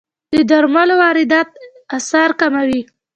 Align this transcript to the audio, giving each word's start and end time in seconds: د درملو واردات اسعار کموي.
د 0.33 0.35
درملو 0.49 0.95
واردات 1.01 1.49
اسعار 1.97 2.31
کموي. 2.39 2.81